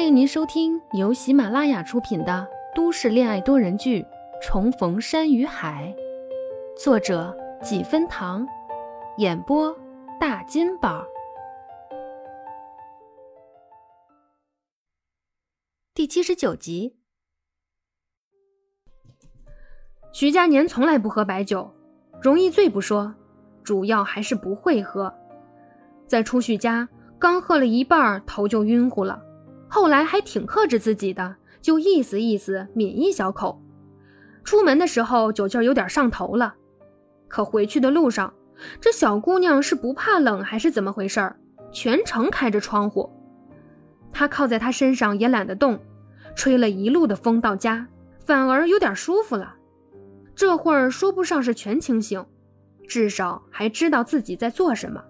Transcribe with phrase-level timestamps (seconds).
[0.00, 4.00] 欢迎您收听由喜马拉雅出品的都市恋爱多人剧
[4.40, 5.94] 《重逢山与海》，
[6.82, 8.48] 作者几分糖，
[9.18, 9.76] 演播
[10.18, 11.04] 大金宝。
[15.92, 16.96] 第七十九集。
[20.14, 21.70] 徐佳年从来不喝白酒，
[22.22, 23.14] 容易醉不说，
[23.62, 25.14] 主要还是不会喝。
[26.06, 26.88] 在初旭家，
[27.18, 29.26] 刚喝了一半，头就晕乎了。
[29.70, 33.62] 后来还挺克制自己的，就意思意思抿一小口。
[34.42, 36.54] 出门的时候酒劲儿有点上头了，
[37.28, 38.34] 可回去的路上，
[38.80, 41.36] 这小姑娘是不怕冷还是怎么回事儿？
[41.70, 43.08] 全程开着窗户，
[44.12, 45.78] 他靠在她身上也懒得动，
[46.34, 47.86] 吹了一路的风到家，
[48.26, 49.54] 反而有点舒服了。
[50.34, 52.26] 这会儿说不上是全清醒，
[52.88, 55.00] 至少还知道自己在做什么。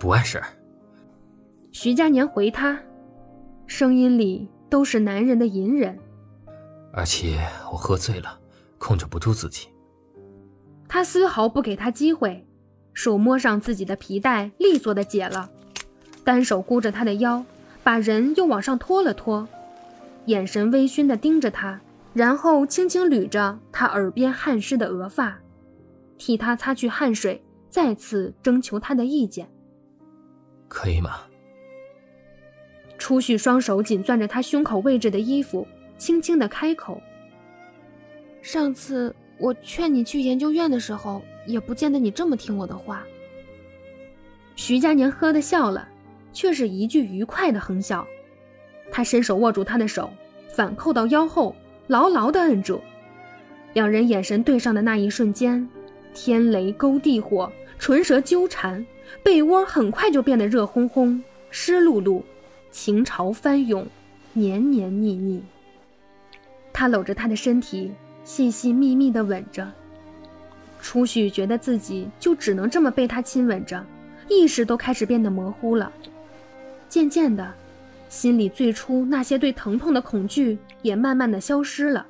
[0.00, 0.46] 不碍事儿。
[1.78, 2.80] 徐佳年回他，
[3.66, 5.94] 声音里都是男人的隐忍。
[6.90, 7.38] 而且
[7.70, 8.40] 我喝醉了，
[8.78, 9.68] 控制不住自己。
[10.88, 12.46] 他丝毫不给他机会，
[12.94, 15.50] 手摸上自己的皮带，利索的解了，
[16.24, 17.44] 单手箍着他的腰，
[17.84, 19.46] 把人又往上拖了拖，
[20.24, 21.78] 眼神微醺的盯着他，
[22.14, 25.38] 然后轻轻捋着他耳边汗湿的额发，
[26.16, 29.46] 替他擦去汗水，再次征求他的意见。
[30.68, 31.18] 可以吗？
[32.98, 35.66] 初旭双手紧攥着他胸口位置的衣服，
[35.98, 37.00] 轻轻的开口
[38.42, 43.04] ：“上次我劝你去研究院的时候，也不见得你这么听我的话。”
[44.56, 45.86] 徐佳年呵的笑了，
[46.32, 48.06] 却是一句愉快的哼笑。
[48.90, 50.10] 他伸手握住他的手，
[50.48, 51.54] 反扣到腰后，
[51.88, 52.80] 牢牢的摁住。
[53.74, 55.68] 两人眼神对上的那一瞬间，
[56.14, 58.84] 天雷勾地火，唇舌纠缠，
[59.22, 62.22] 被窝很快就变得热烘烘、湿漉漉。
[62.76, 63.86] 情潮翻涌，
[64.34, 65.42] 黏黏腻腻。
[66.74, 67.90] 他搂着她的身体，
[68.22, 69.66] 细细密密地吻着。
[70.78, 73.82] 初许觉得自己就只能这么被他亲吻着，
[74.28, 75.90] 意识都开始变得模糊了。
[76.86, 77.50] 渐渐的，
[78.10, 82.06] 心里最初那些对疼痛的恐惧也慢慢的消失了，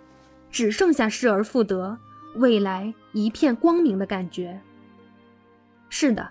[0.51, 1.97] 只剩下失而复得，
[2.35, 4.61] 未来一片光明的感觉。
[5.89, 6.29] 是的，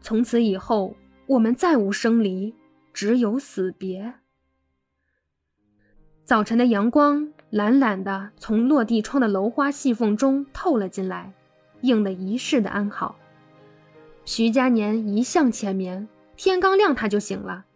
[0.00, 0.94] 从此以后，
[1.26, 2.54] 我们再无生离。
[2.94, 4.14] 只有死别。
[6.24, 11.34] 早晨的阳光懒懒的从落地窗的楼花细缝中透了进来，
[11.82, 13.16] 映得一世的安好。
[14.24, 17.66] 徐佳年一向浅眠，天刚亮他就醒了，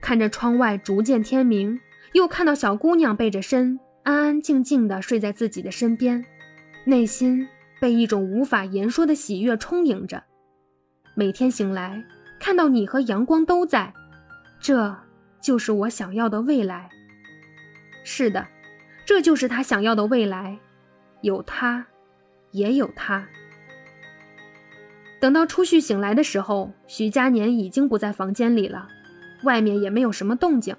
[0.00, 1.78] 看着窗外逐渐天明，
[2.14, 6.24] 又看到小姑娘背着身安安静静的睡在自己的身边，
[6.86, 7.46] 内心
[7.78, 10.22] 被一种无法言说的喜悦充盈着。
[11.14, 12.02] 每天醒来，
[12.40, 13.92] 看到你和阳光都在。
[14.62, 14.96] 这
[15.40, 16.88] 就是我想要的未来。
[18.04, 18.46] 是的，
[19.04, 20.58] 这就是他想要的未来，
[21.20, 21.84] 有他，
[22.52, 23.26] 也有他。
[25.20, 28.88] 等到初旭醒来的时候，徐佳年已经不在房间里了，
[29.42, 30.76] 外面也没有什么动静。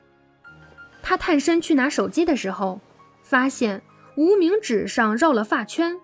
[1.02, 2.80] 他探身去拿手机的时候，
[3.22, 3.82] 发现
[4.16, 5.98] 无名指上绕了发圈，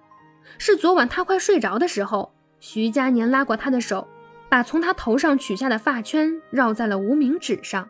[0.58, 4.06] 是昨晚他快睡着的时候，徐佳年拉过他的手。
[4.50, 7.88] 把从他头上取下的发圈绕在了无名指上。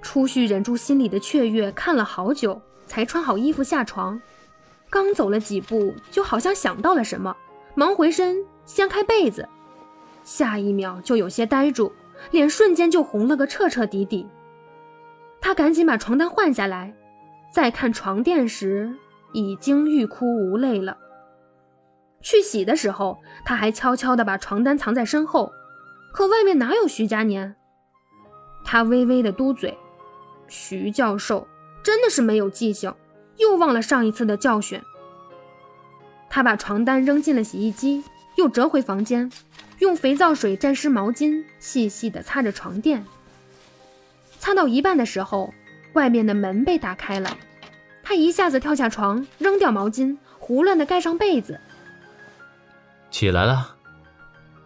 [0.00, 4.20] 初旭忍住心里的雀跃，看了好久，才穿好衣服下床。
[4.90, 7.36] 刚走了几步，就好像想到了什么，
[7.74, 9.48] 忙回身掀开被子，
[10.22, 11.92] 下一秒就有些呆住，
[12.30, 14.26] 脸瞬间就红了个彻彻底底。
[15.40, 16.94] 他赶紧把床单换下来，
[17.52, 18.94] 再看床垫时，
[19.32, 20.96] 已经欲哭无泪了。
[22.24, 25.52] 去洗的时候，他还悄悄地把床单藏在身后，
[26.10, 27.54] 可外面哪有徐佳年？
[28.64, 29.76] 他微微的嘟嘴
[30.48, 31.46] ：“徐教授
[31.82, 32.94] 真的是没有记性，
[33.36, 34.80] 又忘了上一次的教训。”
[36.30, 38.02] 他把床单扔进了洗衣机，
[38.36, 39.30] 又折回房间，
[39.80, 43.04] 用肥皂水沾湿毛巾，细细地擦着床垫。
[44.38, 45.52] 擦到一半的时候，
[45.92, 47.36] 外面的门被打开了，
[48.02, 51.60] 他一下子跳下床，扔掉毛巾，胡乱地盖上被子。
[53.14, 53.76] 起来了，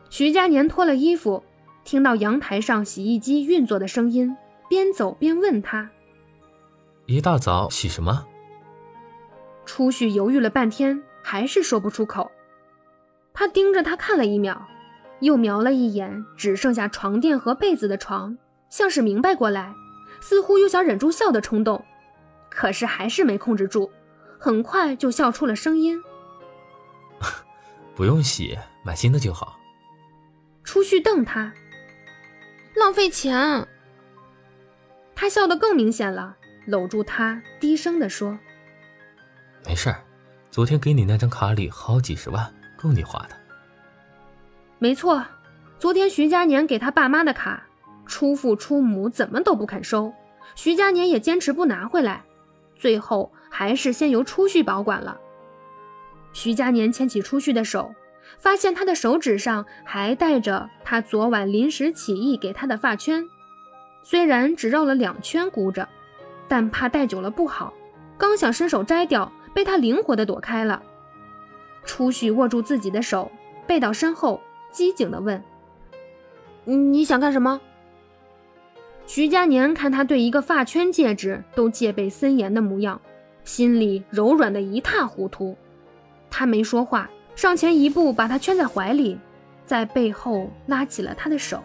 [0.09, 1.45] 徐佳年脱了衣服，
[1.85, 4.35] 听到阳台上洗衣机运作的声音，
[4.71, 5.91] 边走边问他
[7.05, 8.27] ：“一大早洗什么？”
[9.67, 12.31] 初旭犹豫了半天，还是说不出口。
[13.35, 14.67] 他盯着他看了一秒，
[15.21, 18.39] 又瞄了一眼只剩下床垫和被子的床，
[18.71, 19.75] 像是明白过来，
[20.23, 21.85] 似乎又想忍住笑的冲动，
[22.49, 23.91] 可是还是没控制住，
[24.39, 26.03] 很快就笑出了声音。
[27.99, 29.59] 不用洗，买新的就好。
[30.63, 31.53] 初旭瞪他，
[32.77, 33.67] 浪费钱。
[35.17, 38.39] 他笑得更明显了，搂住他，低声地说
[39.67, 40.01] ：“没事儿，
[40.49, 43.37] 昨天给你那张卡里好几十万，够你花的。”
[44.79, 45.27] 没错，
[45.81, 47.67] 昨天徐佳年给他爸妈的卡，
[48.07, 50.15] 出父出母怎么都不肯收，
[50.55, 52.23] 徐佳年也坚持不拿回来，
[52.77, 55.21] 最后还是先由初旭保管了。
[56.39, 57.93] 徐佳年牵起初旭的手，
[58.39, 63.29] 发现他的手指上还戴着他昨晚临时起意给他的发圈，
[64.05, 65.89] 虽然只绕了两圈箍着，
[66.47, 67.75] 但怕戴久了不好，
[68.17, 70.81] 刚想伸手摘掉，被他灵活的躲开了。
[71.85, 73.33] 初旭握住自己的手，
[73.67, 74.41] 背到身后。
[74.71, 75.43] 机警的问
[76.65, 77.61] ：“你想干什么？”
[79.09, 83.01] 徐佳年看他对一个发圈戒指都戒备森严的模样，
[83.43, 85.57] 心里柔软的一塌糊涂。
[86.39, 89.19] 他没说话，上前一步把他圈在怀里，
[89.67, 91.61] 在背后拉起了他的手。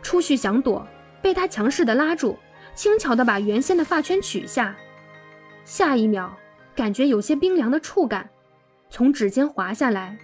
[0.00, 0.88] 初旭想躲，
[1.20, 2.38] 被他强势的拉住，
[2.74, 4.74] 轻巧的把原先的发圈取下。
[5.62, 6.34] 下一秒，
[6.74, 8.30] 感觉有些冰凉的触感
[8.88, 10.16] 从指尖滑下来。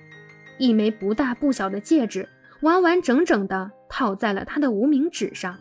[0.56, 2.26] 一枚不大不小的戒指，
[2.62, 5.54] 完完整整的套在了他的无名指上。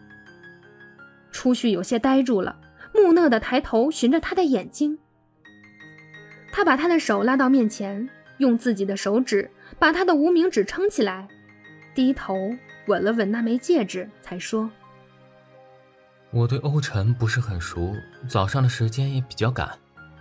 [1.33, 2.55] 初旭有些呆住了，
[2.95, 4.97] 木讷的抬头寻着他的眼睛。
[6.55, 8.07] 他把他的手拉到面前，
[8.37, 11.27] 用自己的手指把他的无名指撑起来，
[11.95, 12.55] 低头
[12.85, 14.69] 吻了吻那枚戒指，才说
[16.29, 17.95] ：“我对欧辰不是很熟，
[18.29, 19.67] 早上的时间也比较赶，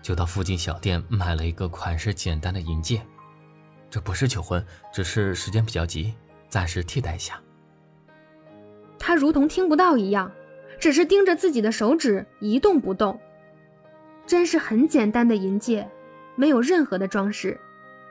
[0.00, 3.02] 就到附近小店买了一个款式简单的银戒。”
[3.90, 6.14] 这不是求婚，只是时间比较急，
[6.48, 7.38] 暂时替代一下。
[8.98, 10.32] 他如同听不到一样，
[10.80, 13.20] 只是盯着自己的手指一动不动。
[14.26, 15.86] 真是很简单的银戒，
[16.34, 17.58] 没有任何的装饰，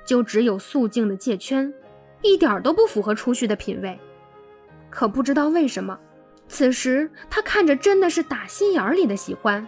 [0.05, 1.73] 就只有素净的戒圈，
[2.21, 3.99] 一点都不符合初旭的品味。
[4.89, 5.97] 可不知道为什么，
[6.47, 9.65] 此时他看着真的是打心眼里的喜欢，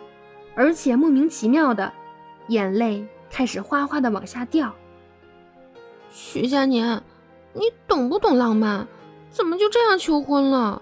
[0.55, 1.91] 而且莫名其妙的，
[2.49, 4.73] 眼泪开始哗哗的往下掉。
[6.09, 7.01] 徐佳年，
[7.53, 8.87] 你懂不懂浪漫？
[9.29, 10.81] 怎么就这样求婚了？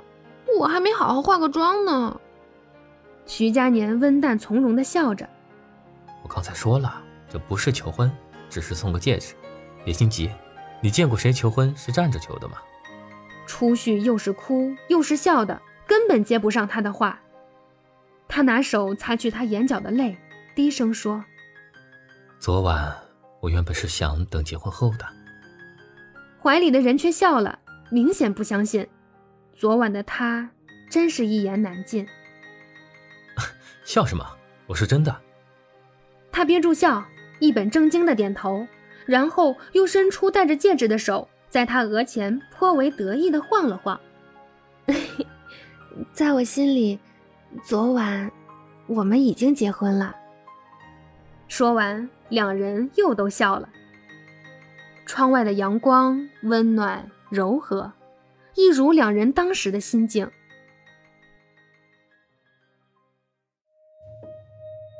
[0.60, 2.20] 我还没好好化个妆呢。
[3.26, 5.30] 徐佳年温淡从容的笑着。
[6.22, 7.02] 我刚才说了，
[7.32, 8.12] 这不是求婚，
[8.50, 9.34] 只是送个戒指，
[9.86, 10.30] 别心急。
[10.82, 12.58] 你见过谁求婚是站着求的吗？
[13.48, 17.20] 初旭又是哭又是笑的，根本接不上他的话。
[18.28, 20.18] 他拿手擦去他眼角的泪，
[20.56, 21.24] 低声说
[22.40, 22.96] ：“昨晚
[23.40, 25.06] 我原本是想等结婚后的。”
[26.42, 28.88] 怀里的人却笑了，明显不相信。
[29.54, 30.50] 昨晚的他
[30.90, 32.08] 真是一言难尽。
[33.86, 34.26] 笑什么？
[34.66, 35.16] 我是真的。
[36.32, 37.06] 他憋住笑，
[37.42, 38.66] 一本正经的点头，
[39.08, 44.00] 然后又伸出戴着戒指的手，在他额前颇为得意的晃了晃。
[46.14, 47.00] 在我心里，
[47.64, 48.32] 昨晚
[48.86, 50.16] 我们已经结婚了。
[51.48, 53.68] 说完，两人又都笑了。
[55.08, 57.92] 窗外的阳光温暖柔和，
[58.56, 60.30] 一如两人当时的心境。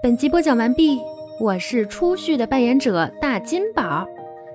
[0.02, 1.00] 本集播讲完毕，
[1.42, 4.08] 我是初旭的扮演者大金宝，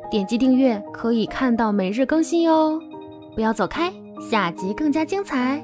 [0.08, 2.80] 点击订阅可以看到每日更新哟，
[3.34, 3.92] 不要走开，
[4.30, 5.60] 下集更加精彩。